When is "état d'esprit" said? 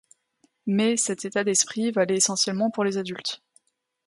1.25-1.91